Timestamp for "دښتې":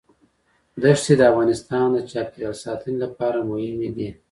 0.81-1.13